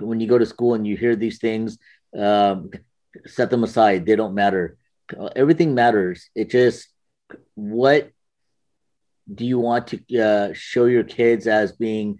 when 0.00 0.18
you 0.18 0.26
go 0.26 0.36
to 0.36 0.46
school 0.46 0.74
and 0.74 0.84
you 0.84 0.96
hear 0.96 1.14
these 1.14 1.38
things, 1.38 1.78
um, 2.18 2.70
set 3.24 3.50
them 3.50 3.62
aside. 3.62 4.04
They 4.04 4.16
don't 4.16 4.34
matter. 4.34 4.76
Everything 5.36 5.74
matters. 5.74 6.28
It 6.34 6.50
just, 6.50 6.88
what 7.54 8.10
do 9.34 9.46
you 9.46 9.58
want 9.58 9.88
to 9.88 10.18
uh, 10.18 10.52
show 10.52 10.86
your 10.86 11.04
kids 11.04 11.46
as 11.46 11.72
being 11.72 12.18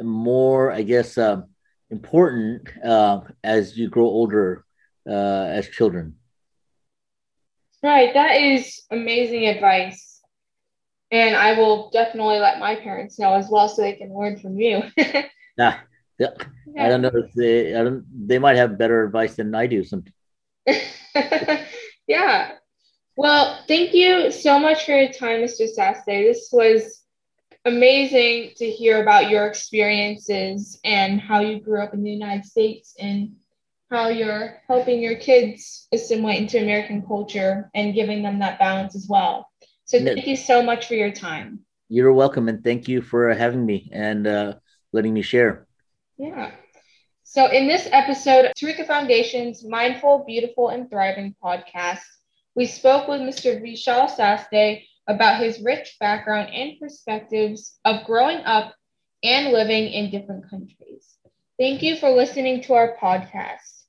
more, 0.00 0.70
I 0.70 0.82
guess, 0.82 1.16
uh, 1.18 1.42
important 1.90 2.68
uh, 2.84 3.20
as 3.42 3.76
you 3.76 3.88
grow 3.88 4.04
older 4.04 4.64
uh, 5.08 5.46
as 5.48 5.68
children. 5.68 6.16
Right. 7.82 8.12
That 8.12 8.36
is 8.36 8.82
amazing 8.90 9.46
advice. 9.46 10.20
And 11.10 11.34
I 11.34 11.58
will 11.58 11.90
definitely 11.90 12.38
let 12.38 12.60
my 12.60 12.76
parents 12.76 13.18
know 13.18 13.34
as 13.34 13.48
well 13.50 13.68
so 13.68 13.82
they 13.82 13.94
can 13.94 14.16
learn 14.16 14.38
from 14.38 14.60
you. 14.60 14.82
nah, 15.58 15.74
yeah. 16.18 16.28
I 16.78 16.88
don't 16.88 17.02
know 17.02 17.10
if 17.12 17.32
they 17.32 17.74
I 17.74 17.82
don't 17.82 18.04
they 18.28 18.38
might 18.38 18.56
have 18.56 18.78
better 18.78 19.04
advice 19.04 19.34
than 19.34 19.54
I 19.54 19.66
do 19.66 19.82
sometimes. 19.82 20.14
yeah. 22.06 22.52
Well, 23.20 23.58
thank 23.68 23.92
you 23.92 24.30
so 24.30 24.58
much 24.58 24.86
for 24.86 24.92
your 24.92 25.12
time, 25.12 25.42
Mr. 25.42 25.66
Sastry. 25.66 26.24
This 26.24 26.48
was 26.50 27.02
amazing 27.66 28.52
to 28.56 28.64
hear 28.64 29.02
about 29.02 29.28
your 29.28 29.46
experiences 29.46 30.80
and 30.84 31.20
how 31.20 31.40
you 31.40 31.60
grew 31.60 31.82
up 31.82 31.92
in 31.92 32.02
the 32.02 32.10
United 32.10 32.46
States 32.46 32.94
and 32.98 33.36
how 33.90 34.08
you're 34.08 34.62
helping 34.66 35.02
your 35.02 35.16
kids 35.16 35.86
assimilate 35.92 36.38
into 36.38 36.62
American 36.62 37.02
culture 37.06 37.70
and 37.74 37.92
giving 37.92 38.22
them 38.22 38.38
that 38.38 38.58
balance 38.58 38.96
as 38.96 39.06
well. 39.06 39.50
So 39.84 40.02
thank 40.02 40.26
you 40.26 40.34
so 40.34 40.62
much 40.62 40.88
for 40.88 40.94
your 40.94 41.12
time. 41.12 41.60
You're 41.90 42.14
welcome, 42.14 42.48
and 42.48 42.64
thank 42.64 42.88
you 42.88 43.02
for 43.02 43.34
having 43.34 43.66
me 43.66 43.90
and 43.92 44.26
uh, 44.26 44.54
letting 44.94 45.12
me 45.12 45.20
share. 45.20 45.66
Yeah. 46.16 46.52
So 47.24 47.50
in 47.50 47.68
this 47.68 47.86
episode 47.92 48.46
of 48.46 48.52
Tharaka 48.52 48.86
Foundation's 48.86 49.62
Mindful, 49.62 50.24
Beautiful, 50.26 50.70
and 50.70 50.88
Thriving 50.88 51.34
podcast, 51.44 52.00
we 52.54 52.66
spoke 52.66 53.08
with 53.08 53.20
Mr. 53.20 53.60
Vishal 53.60 54.08
Sastry 54.10 54.84
about 55.06 55.42
his 55.42 55.60
rich 55.60 55.96
background 56.00 56.52
and 56.52 56.78
perspectives 56.78 57.78
of 57.84 58.04
growing 58.04 58.38
up 58.38 58.74
and 59.22 59.52
living 59.52 59.92
in 59.92 60.10
different 60.10 60.48
countries. 60.48 61.16
Thank 61.58 61.82
you 61.82 61.96
for 61.96 62.10
listening 62.10 62.62
to 62.62 62.74
our 62.74 62.96
podcast. 62.96 63.84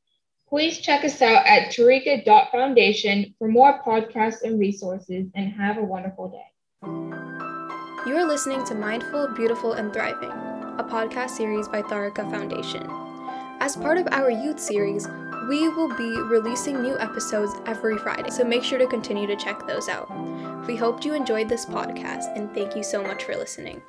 Please 0.50 0.80
check 0.80 1.06
us 1.06 1.22
out 1.22 1.46
at 1.46 1.70
Tharaka.foundation 1.70 3.34
for 3.40 3.48
more 3.48 3.82
podcasts 3.82 4.44
and 4.44 4.60
resources 4.60 5.28
and 5.34 5.54
have 5.54 5.78
a 5.78 5.84
wonderful 5.84 6.28
day. 6.28 6.52
You 8.06 8.18
are 8.18 8.26
listening 8.26 8.66
to 8.66 8.76
Mindful, 8.76 9.30
Beautiful, 9.36 9.74
and 9.74 9.94
Thriving, 9.94 10.30
a 10.30 10.84
podcast 10.84 11.30
series 11.30 11.70
by 11.70 11.82
Tharaka 11.84 12.30
Foundation. 12.30 12.86
As 13.62 13.78
part 13.78 13.98
of 13.98 14.08
our 14.12 14.30
youth 14.30 14.60
series, 14.60 15.08
we 15.52 15.68
will 15.68 15.94
be 15.98 16.16
releasing 16.22 16.82
new 16.82 16.98
episodes 17.00 17.56
every 17.66 17.98
Friday, 17.98 18.30
so 18.30 18.42
make 18.42 18.64
sure 18.64 18.80
to 18.80 18.88
continue 18.88 19.28
to 19.28 19.36
check 19.36 19.68
those 19.68 19.90
out. 19.90 20.10
We 20.66 20.78
hope 20.78 21.04
you 21.04 21.14
enjoyed 21.14 21.50
this 21.50 21.66
podcast 21.66 22.34
and 22.38 22.50
thank 22.56 22.74
you 22.74 22.84
so 22.84 23.04
much 23.04 23.26
for 23.26 23.36
listening. 23.36 23.82